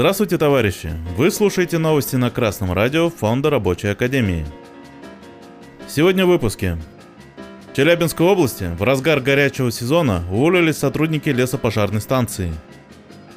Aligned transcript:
Здравствуйте, 0.00 0.38
товарищи! 0.38 0.90
Вы 1.18 1.30
слушаете 1.30 1.76
новости 1.76 2.16
на 2.16 2.30
Красном 2.30 2.72
радио 2.72 3.10
Фонда 3.10 3.50
Рабочей 3.50 3.88
Академии. 3.88 4.46
Сегодня 5.88 6.24
в 6.24 6.30
выпуске. 6.30 6.78
В 7.70 7.76
Челябинской 7.76 8.24
области 8.24 8.64
в 8.78 8.82
разгар 8.82 9.20
горячего 9.20 9.70
сезона 9.70 10.24
уволились 10.30 10.78
сотрудники 10.78 11.28
лесопожарной 11.28 12.00
станции. 12.00 12.50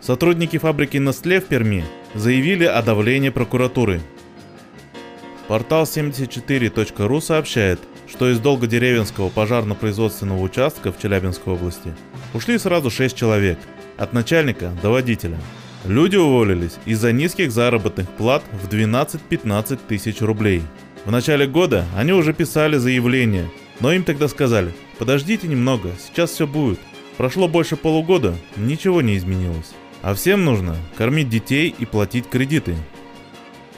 Сотрудники 0.00 0.56
фабрики 0.56 0.96
Nestle 0.96 1.40
в 1.40 1.44
Перми 1.44 1.84
заявили 2.14 2.64
о 2.64 2.80
давлении 2.80 3.28
прокуратуры. 3.28 4.00
Портал 5.48 5.82
74.ru 5.82 7.20
сообщает, 7.20 7.80
что 8.08 8.30
из 8.30 8.40
Долгодеревенского 8.40 9.28
пожарно-производственного 9.28 10.40
участка 10.40 10.90
в 10.90 10.98
Челябинской 10.98 11.52
области 11.52 11.94
ушли 12.32 12.56
сразу 12.56 12.88
6 12.90 13.14
человек, 13.14 13.58
от 13.98 14.14
начальника 14.14 14.72
до 14.82 14.88
водителя. 14.88 15.36
Люди 15.88 16.16
уволились 16.16 16.78
из-за 16.84 17.12
низких 17.12 17.52
заработных 17.52 18.08
плат 18.10 18.42
в 18.50 18.68
12-15 18.68 19.78
тысяч 19.86 20.20
рублей. 20.20 20.62
В 21.04 21.12
начале 21.12 21.46
года 21.46 21.84
они 21.96 22.12
уже 22.12 22.32
писали 22.32 22.76
заявление, 22.76 23.48
но 23.78 23.92
им 23.92 24.02
тогда 24.02 24.26
сказали, 24.26 24.74
подождите 24.98 25.46
немного, 25.46 25.92
сейчас 26.04 26.30
все 26.30 26.48
будет. 26.48 26.80
Прошло 27.16 27.46
больше 27.46 27.76
полугода, 27.76 28.34
ничего 28.56 29.00
не 29.00 29.16
изменилось. 29.16 29.74
А 30.02 30.14
всем 30.14 30.44
нужно 30.44 30.76
кормить 30.96 31.28
детей 31.28 31.72
и 31.78 31.84
платить 31.84 32.28
кредиты. 32.28 32.74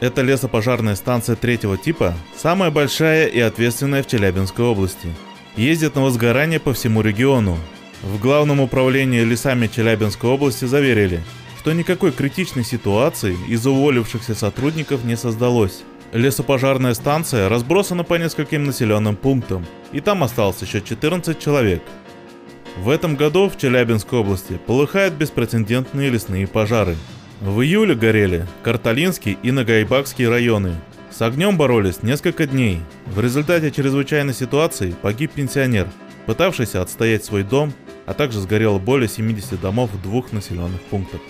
Эта 0.00 0.22
лесопожарная 0.22 0.94
станция 0.94 1.36
третьего 1.36 1.76
типа 1.76 2.14
самая 2.34 2.70
большая 2.70 3.26
и 3.26 3.38
ответственная 3.38 4.02
в 4.02 4.06
Челябинской 4.06 4.64
области. 4.64 5.08
Ездит 5.56 5.94
на 5.94 6.02
возгорание 6.02 6.58
по 6.58 6.72
всему 6.72 7.02
региону. 7.02 7.58
В 8.02 8.18
Главном 8.18 8.60
управлении 8.60 9.24
лесами 9.24 9.66
Челябинской 9.66 10.30
области 10.30 10.64
заверили, 10.64 11.20
что 11.68 11.74
никакой 11.74 12.12
критичной 12.12 12.64
ситуации 12.64 13.36
из-за 13.46 13.68
уволившихся 13.68 14.34
сотрудников 14.34 15.04
не 15.04 15.18
создалось. 15.18 15.82
Лесопожарная 16.14 16.94
станция 16.94 17.50
разбросана 17.50 18.04
по 18.04 18.14
нескольким 18.14 18.64
населенным 18.64 19.16
пунктам, 19.16 19.66
и 19.92 20.00
там 20.00 20.24
осталось 20.24 20.62
еще 20.62 20.80
14 20.80 21.38
человек. 21.38 21.82
В 22.78 22.88
этом 22.88 23.16
году 23.16 23.50
в 23.50 23.58
Челябинской 23.58 24.20
области 24.20 24.58
полыхают 24.66 25.12
беспрецедентные 25.12 26.08
лесные 26.08 26.46
пожары. 26.46 26.96
В 27.42 27.60
июле 27.60 27.94
горели 27.94 28.46
Карталинский 28.62 29.36
и 29.42 29.50
Нагайбакский 29.50 30.26
районы. 30.26 30.74
С 31.10 31.20
огнем 31.20 31.58
боролись 31.58 32.02
несколько 32.02 32.46
дней. 32.46 32.80
В 33.04 33.20
результате 33.20 33.70
чрезвычайной 33.70 34.32
ситуации 34.32 34.94
погиб 35.02 35.32
пенсионер, 35.32 35.86
пытавшийся 36.24 36.80
отстоять 36.80 37.26
свой 37.26 37.42
дом, 37.42 37.74
а 38.06 38.14
также 38.14 38.40
сгорело 38.40 38.78
более 38.78 39.10
70 39.10 39.60
домов 39.60 39.90
в 39.92 40.00
двух 40.00 40.32
населенных 40.32 40.80
пунктах. 40.84 41.20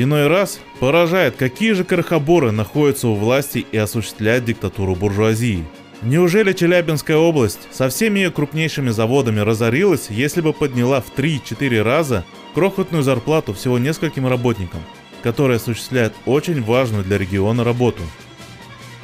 Иной 0.00 0.28
раз 0.28 0.60
поражает, 0.78 1.34
какие 1.34 1.72
же 1.72 1.82
крохоборы 1.82 2.52
находятся 2.52 3.08
у 3.08 3.16
власти 3.16 3.66
и 3.72 3.76
осуществляют 3.76 4.44
диктатуру 4.44 4.94
буржуазии. 4.94 5.66
Неужели 6.02 6.52
Челябинская 6.52 7.16
область 7.16 7.66
со 7.72 7.88
всеми 7.88 8.20
ее 8.20 8.30
крупнейшими 8.30 8.90
заводами 8.90 9.40
разорилась, 9.40 10.06
если 10.08 10.40
бы 10.40 10.52
подняла 10.52 11.00
в 11.00 11.12
3-4 11.16 11.82
раза 11.82 12.24
крохотную 12.54 13.02
зарплату 13.02 13.54
всего 13.54 13.76
нескольким 13.80 14.28
работникам, 14.28 14.82
которые 15.24 15.56
осуществляют 15.56 16.14
очень 16.26 16.62
важную 16.62 17.02
для 17.02 17.18
региона 17.18 17.64
работу? 17.64 18.04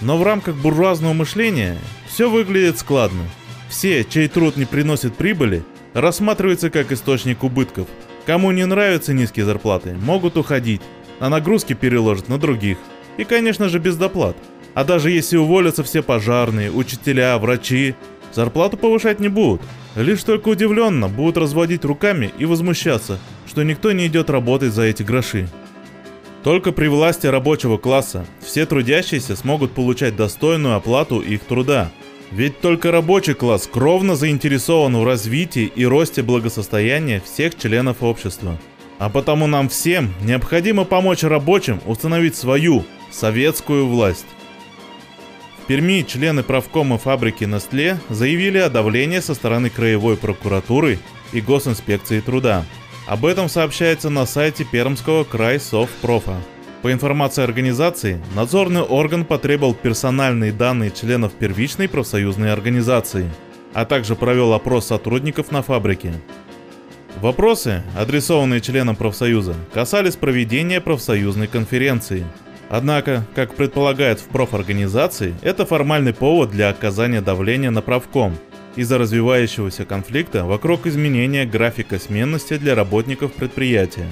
Но 0.00 0.17
в 0.17 0.22
рамках 0.22 0.55
буржуазного 0.55 1.12
мышления 1.12 1.77
все 2.06 2.31
выглядит 2.31 2.78
складно. 2.78 3.25
Все, 3.69 4.05
чей 4.05 4.28
труд 4.28 4.56
не 4.56 4.65
приносит 4.65 5.17
прибыли, 5.17 5.65
рассматриваются 5.92 6.70
как 6.70 6.92
источник 6.92 7.42
убытков– 7.42 7.89
Кому 8.27 8.53
не 8.53 8.64
нравятся 8.64 9.12
низкие 9.12 9.44
зарплаты, 9.44 9.94
могут 9.94 10.36
уходить, 10.36 10.81
а 11.21 11.28
нагрузки 11.28 11.75
переложат 11.75 12.28
на 12.28 12.38
других. 12.38 12.78
И, 13.19 13.25
конечно 13.25 13.69
же, 13.69 13.78
без 13.78 13.97
доплат. 13.97 14.37
А 14.72 14.84
даже 14.84 15.10
если 15.10 15.37
уволятся 15.37 15.84
все 15.84 16.03
пожарные, 16.03 16.72
учителя, 16.72 17.38
врачи, 17.38 17.94
зарплату 18.32 18.76
повышать 18.76 19.21
не 19.21 19.28
будут. 19.28 19.62
Лишь 19.94 20.25
только 20.25 20.49
удивленно 20.49 21.09
будут 21.09 21.37
разводить 21.37 21.84
руками 21.84 22.32
и 22.38 22.47
возмущаться, 22.47 23.21
что 23.47 23.62
никто 23.62 23.93
не 23.93 24.06
идет 24.06 24.31
работать 24.31 24.72
за 24.72 24.82
эти 24.82 25.03
гроши. 25.03 25.47
Только 26.43 26.72
при 26.72 26.88
власти 26.88 27.26
рабочего 27.26 27.78
класса 27.78 28.26
все 28.41 28.66
трудящиеся 28.66 29.37
смогут 29.37 29.72
получать 29.72 30.16
достойную 30.16 30.75
оплату 30.75 31.20
их 31.20 31.44
труда– 31.44 31.91
ведь 32.34 32.61
только 32.61 32.91
рабочий 32.91 33.34
класс 33.34 33.69
кровно 33.72 34.17
заинтересован 34.17 34.97
в 34.97 35.05
развитии 35.05 35.71
и 35.72 35.87
росте 35.87 36.22
благосостояния 36.22 37.22
всех 37.25 37.56
членов 37.56 38.03
общества. 38.03 38.59
А 38.99 39.09
потому 39.09 39.47
нам 39.47 39.69
всем 39.69 40.12
необходимо 40.21 40.84
помочь 40.84 41.23
рабочим 41.23 41.81
установить 41.87 42.34
свою 42.34 42.84
советскую 43.12 43.87
власть. 43.87 44.27
В 45.62 45.67
Перми 45.67 46.03
члены 46.03 46.43
правкома 46.43 46.99
фабрики 46.99 47.44
Nestle 47.44 47.99
заявили 48.09 48.59
о 48.59 48.69
давлении 48.69 49.21
со 49.21 49.34
стороны 49.34 49.71
Краевой 49.71 50.17
прокуратуры 50.17 50.99
и 51.33 51.41
Госинспекции 51.41 52.21
труда. 52.21 52.65
Об 53.06 53.27
этом 53.27 53.49
сообщается 53.49 54.11
на 54.11 54.27
сайте 54.27 54.65
Пермского 54.65 55.23
край 55.23 55.61
Совпрофа. 55.61 56.37
По 56.84 56.93
информации 56.93 57.43
организации, 57.43 58.21
надзорный 58.37 58.83
орган 58.83 59.25
потребовал 59.25 59.72
персональные 59.72 60.53
данные 60.53 60.91
членов 60.91 61.33
первичной 61.33 61.89
профсоюзной 61.89 62.53
организации, 62.53 63.31
а 63.72 63.87
также 63.87 64.17
провел 64.17 64.53
опрос 64.53 64.89
сотрудников 64.89 65.50
на 65.50 65.62
фабрике. 65.62 66.12
Вопросы, 67.23 67.83
адресованные 67.97 68.61
членам 68.61 68.97
профсоюза, 68.97 69.55
касались 69.73 70.17
проведения 70.17 70.78
профсоюзной 70.83 71.47
конференции. 71.47 72.27
Однако, 72.69 73.27
как 73.34 73.55
предполагает 73.55 74.21
в 74.21 74.25
профорганизации, 74.25 75.34
это 75.41 75.65
формальный 75.65 76.12
повод 76.12 76.50
для 76.50 76.69
оказания 76.69 77.23
давления 77.23 77.71
на 77.71 77.81
правком 77.81 78.37
из-за 78.77 78.99
развивающегося 78.99 79.87
конфликта 79.87 80.44
вокруг 80.44 80.87
изменения 80.87 81.47
графика 81.47 81.99
сменности 81.99 82.59
для 82.59 82.75
работников 82.75 83.33
предприятия. 83.33 84.06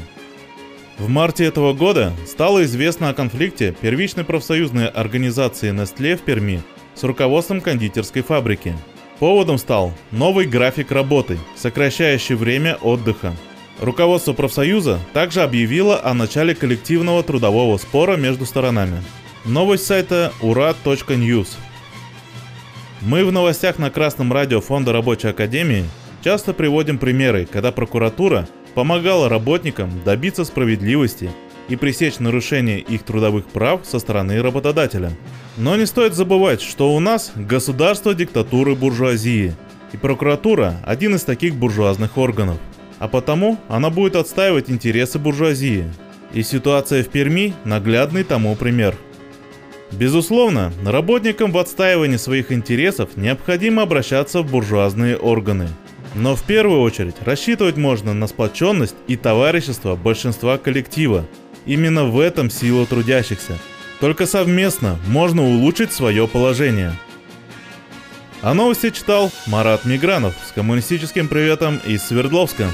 В 1.03 1.09
марте 1.09 1.45
этого 1.45 1.73
года 1.73 2.13
стало 2.29 2.63
известно 2.63 3.09
о 3.09 3.13
конфликте 3.13 3.75
первичной 3.81 4.23
профсоюзной 4.23 4.87
организации 4.87 5.73
Nestle 5.73 6.15
в 6.15 6.21
Перми 6.21 6.63
с 6.95 7.03
руководством 7.03 7.61
кондитерской 7.61 8.23
фабрики. 8.23 8.77
Поводом 9.19 9.59
стал 9.59 9.93
новый 10.13 10.47
график 10.47 10.93
работы, 10.93 11.41
сокращающий 11.57 12.37
время 12.37 12.77
отдыха. 12.77 13.35
Руководство 13.81 14.33
профсоюза 14.33 15.01
также 15.13 15.43
объявило 15.43 16.01
о 16.05 16.15
начале 16.15 16.55
коллективного 16.55 17.25
трудового 17.25 17.79
спора 17.79 18.17
между 18.17 18.47
сторонами. 18.47 19.03
Новость 19.45 19.87
сайта 19.87 20.33
ура.news. 20.41 21.49
Мы 23.01 23.25
в 23.25 23.33
новостях 23.33 23.81
на 23.81 23.91
Красном 23.91 24.33
радио 24.33 24.61
Фонда 24.61 24.93
Рабочей 24.93 25.31
Академии 25.31 25.85
часто 26.23 26.55
приводим 26.55 26.99
примеры, 26.99 27.45
когда 27.45 27.73
прокуратура– 27.73 28.47
помогала 28.75 29.29
работникам 29.29 29.91
добиться 30.05 30.45
справедливости 30.45 31.31
и 31.69 31.77
пресечь 31.77 32.19
нарушение 32.19 32.81
их 32.81 33.03
трудовых 33.03 33.47
прав 33.47 33.83
со 33.85 33.99
стороны 33.99 34.43
работодателя. 34.43 35.13
Но 35.57 35.77
не 35.77 35.87
стоит 35.87 36.15
забывать, 36.15 36.61
что 36.61 36.95
у 36.95 37.01
нас 37.01 37.33
государство 37.37 38.15
диктатуры 38.15 38.75
буржуазии, 38.75 39.55
и 39.93 39.97
прокуратура– 39.97 40.77
один 40.87 41.15
из 41.15 41.23
таких 41.23 41.55
буржуазных 41.55 42.17
органов. 42.17 42.59
А 42.99 43.09
потому 43.09 43.59
она 43.69 43.91
будет 43.91 44.17
отстаивать 44.17 44.71
интересы 44.71 45.19
буржуазии. 45.19 45.85
И 46.33 46.43
ситуация 46.43 47.03
в 47.03 47.09
Перми– 47.09 47.53
наглядный 47.65 48.25
тому 48.25 48.57
пример. 48.57 48.97
Безусловно, 49.91 50.73
работникам 50.87 51.53
в 51.53 51.59
отстаивании 51.59 52.17
своих 52.17 52.51
интересов 52.53 53.11
необходимо 53.17 53.83
обращаться 53.83 54.41
в 54.41 54.51
буржуазные 54.51 55.19
органы– 55.19 55.69
но 56.15 56.37
в 56.37 56.43
первую 56.43 56.81
очередь 56.81 57.17
рассчитывать 57.25 57.77
можно 57.77 58.15
на 58.15 58.27
сплоченность 58.27 58.97
и 59.07 59.17
товарищество 59.17 59.97
большинства 59.97 60.59
коллектива. 60.59 61.27
Именно 61.65 62.05
в 62.05 62.19
этом 62.19 62.51
сила 62.51 62.87
трудящихся. 62.87 63.59
Только 64.01 64.27
совместно 64.27 64.99
можно 65.07 65.43
улучшить 65.43 65.93
свое 65.93 66.27
положение. 66.27 66.93
А 68.43 68.55
новости 68.55 68.91
читал 68.91 69.31
Марат 69.47 69.85
Мигранов 69.85 70.35
с 70.49 70.53
коммунистическим 70.53 71.29
приветом 71.29 71.81
из 71.87 72.03
Свердловска. 72.03 72.69